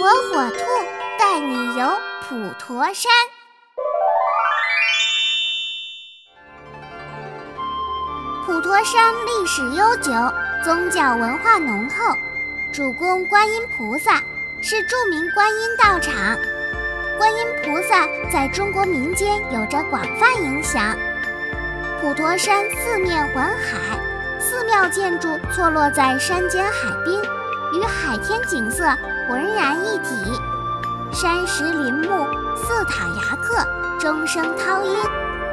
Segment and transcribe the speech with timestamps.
[0.00, 0.64] 火火兔
[1.18, 1.86] 带你游
[2.22, 3.12] 普陀山。
[8.46, 10.10] 普陀山历史悠久，
[10.64, 12.16] 宗教文化浓厚，
[12.72, 14.22] 主供观音菩萨，
[14.62, 16.14] 是著名观音道场。
[17.18, 20.96] 观音菩萨在中国民间有着广泛影响。
[22.00, 24.00] 普陀山四面环海，
[24.40, 27.20] 寺庙建筑错落在山间海滨，
[27.72, 28.84] 与海天景色
[29.28, 30.14] 浑然一体。
[31.12, 33.66] 山石林木、寺塔崖刻、
[33.98, 34.96] 钟声涛音，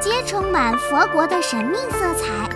[0.00, 2.48] 皆充满佛国的神秘色彩，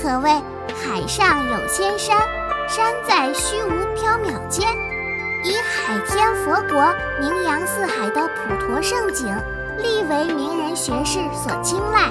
[0.00, 0.30] 可谓
[0.74, 2.18] 海上有仙山，
[2.66, 4.66] 山在虚无缥缈间。
[5.44, 9.28] 以海天佛国名扬四海的普陀胜景，
[9.78, 12.08] 历为名人学士所青睐。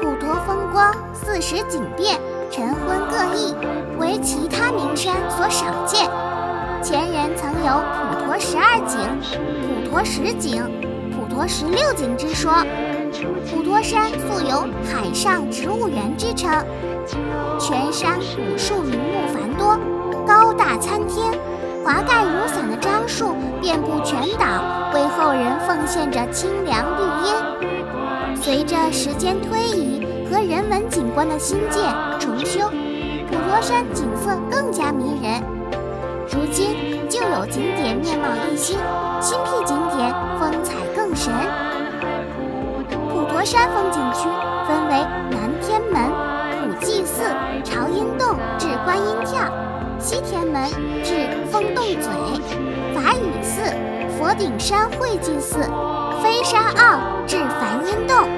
[0.00, 2.18] 普陀风光四时景变，
[2.50, 3.54] 晨昏各异，
[3.96, 6.10] 为其他名山所少见。
[6.82, 8.98] 前人曾有普陀十二景、
[9.62, 10.60] 普陀十景、
[11.14, 12.52] 普陀十六景之说。
[13.48, 16.50] 普陀山素有“海上植物园”之称，
[17.60, 19.78] 全山古树名木繁多，
[20.26, 21.32] 高大参天，
[21.84, 28.36] 华盖如伞的樟树遍布全岛，为后人奉献着清凉绿荫。
[28.42, 31.82] 随着时间推移和人文景景观的新建
[32.20, 32.68] 重修，
[33.28, 35.42] 普陀山景色更加迷人。
[36.30, 36.76] 如今
[37.08, 38.78] 旧有景点面貌一新，
[39.20, 41.32] 新辟景点风采更神。
[42.88, 44.28] 普陀山风景区
[44.68, 46.12] 分为南天门、
[46.62, 47.24] 普济寺、
[47.64, 49.52] 朝音洞至观音跳，
[49.98, 50.62] 西天门
[51.02, 52.08] 至风洞嘴、
[52.94, 53.62] 法雨寺、
[54.16, 55.58] 佛顶山会济寺，
[56.22, 58.29] 飞沙坳至梵音洞，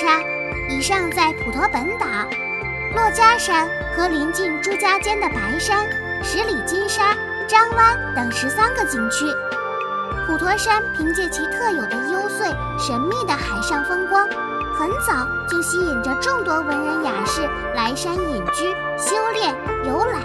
[0.00, 0.22] 山。
[0.70, 2.06] 以上在普陀本岛。
[2.96, 5.86] 珞珈山和临近朱家尖的白山、
[6.22, 7.14] 十里金沙、
[7.46, 9.26] 张湾等十三个景区。
[10.26, 14.26] 普陀山凭借其特有的幽邃神秘的海上风光，
[14.78, 17.42] 很早就吸引着众多文人雅士
[17.74, 20.22] 来山隐居、修炼、游览。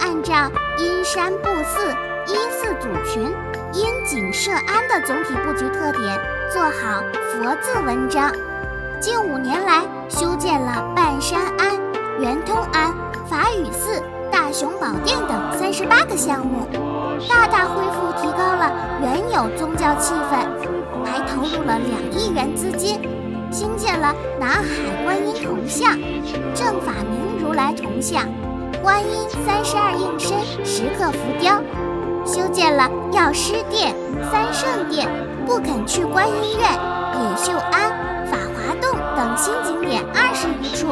[0.00, 1.92] 按照因山布寺、
[2.26, 3.32] 依寺组群、
[3.72, 6.18] 因景设庵的总体布局特点，
[6.52, 7.02] 做好
[7.38, 8.32] 佛字文章。
[9.00, 11.70] 近五年来，修建了半山庵、
[12.18, 12.92] 圆通庵、
[13.28, 16.66] 法雨寺、大雄宝殿等三十八个项目，
[17.28, 20.48] 大大恢复提高了原有宗教气氛，
[21.04, 23.00] 还投入了两亿元资金，
[23.52, 25.92] 兴建了南海观音铜像、
[26.56, 28.24] 正法明如来铜像、
[28.82, 31.62] 观音三十二应身石刻浮雕，
[32.26, 33.94] 修建了药师殿、
[34.28, 35.08] 三圣殿、
[35.46, 36.68] 不肯去观音院、
[37.38, 38.08] 秀庵。
[39.16, 40.86] 等新景点二十余处，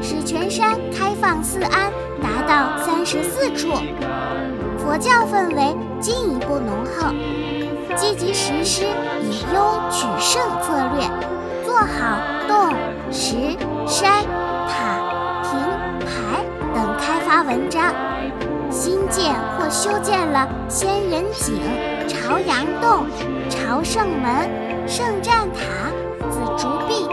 [0.00, 1.90] 使全山开放寺庵
[2.22, 3.72] 达到三十四处，
[4.78, 7.12] 佛教氛围进一步浓厚。
[7.96, 8.84] 积极实施
[9.20, 11.10] 以优取胜策略，
[11.64, 12.72] 做好洞、
[13.10, 13.34] 石、
[13.84, 14.22] 山、
[14.68, 15.58] 塔、亭、
[16.06, 17.92] 台等开发文章，
[18.70, 21.58] 新建或修建了仙人井、
[22.06, 23.06] 朝阳洞、
[23.48, 24.48] 朝圣门、
[24.88, 25.60] 圣战塔。
[26.28, 27.06] 紫竹壁、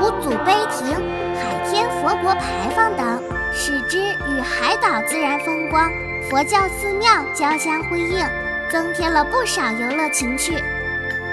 [0.00, 0.88] 五祖碑亭、
[1.36, 3.22] 海天佛国牌坊等，
[3.52, 5.90] 使之与海岛自然风光、
[6.30, 8.26] 佛教寺庙交相辉映，
[8.70, 10.58] 增添了不少游乐情趣。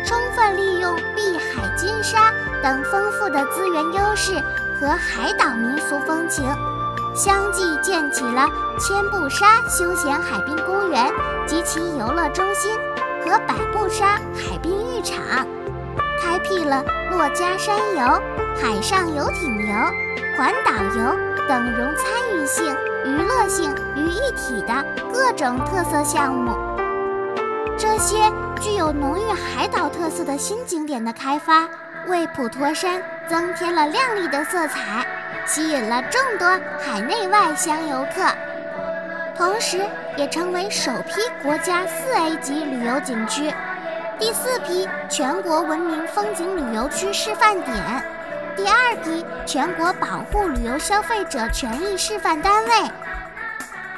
[0.05, 4.33] 充分利用碧海金沙等丰富的资源优势
[4.79, 6.43] 和海岛民俗风情，
[7.15, 8.45] 相继建起了
[8.79, 11.09] 千步沙休闲海滨公园
[11.47, 12.75] 及其游乐中心
[13.23, 15.17] 和百步沙海滨浴场。
[16.23, 18.21] 开辟了珞珈山游、
[18.55, 19.73] 海上游艇游、
[20.37, 21.17] 环岛游
[21.49, 22.73] 等融参与性、
[23.03, 24.73] 娱乐性于一体的
[25.11, 26.55] 各种特色项目。
[27.77, 31.67] 这些具有浓郁海岛特色的新景点的开发，
[32.07, 35.05] 为普陀山增添了亮丽的色彩，
[35.45, 36.47] 吸引了众多
[36.79, 38.23] 海内外乡游客，
[39.35, 39.81] 同时
[40.15, 43.53] 也成为首批国家四 A 级旅游景区。
[44.23, 47.75] 第四批全国文明风景旅游区示范点，
[48.55, 52.71] 第二批全国保护旅游消费者权益示范单位。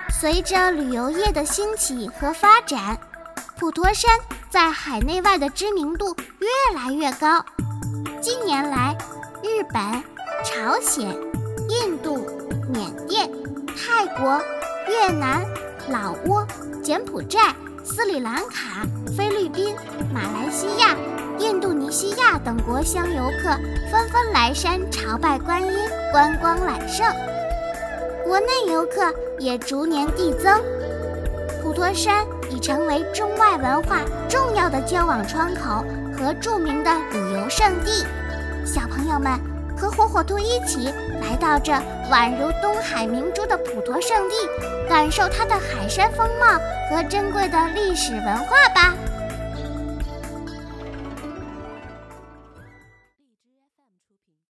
[0.09, 2.97] 随着旅游业的兴起和发展，
[3.55, 4.19] 普陀山
[4.49, 7.45] 在海内外的知名度越来越高。
[8.19, 8.97] 近年来，
[9.43, 10.03] 日本、
[10.43, 11.07] 朝鲜、
[11.69, 12.27] 印度、
[12.67, 13.29] 缅甸、
[13.77, 14.41] 泰国、
[14.87, 15.45] 越南、
[15.87, 16.47] 老挝、
[16.81, 17.53] 柬埔寨。
[17.85, 18.81] 斯里兰卡、
[19.15, 19.75] 菲律宾、
[20.11, 20.95] 马来西亚、
[21.37, 23.51] 印度尼西亚等国乡游客
[23.91, 25.71] 纷纷来山朝拜观音、
[26.11, 27.05] 观光揽胜。
[28.23, 30.59] 国内游客也逐年递增，
[31.61, 35.85] 普陀山已成为中外文化重要的交往窗口
[36.17, 38.03] 和著名的旅游胜地。
[38.65, 39.39] 小朋友们，
[39.77, 40.89] 和火火兔一起
[41.21, 41.71] 来到这
[42.09, 44.35] 宛如东海明珠的普陀圣地，
[44.87, 46.45] 感受它的海山风貌
[46.89, 48.93] 和珍贵的历史文化吧。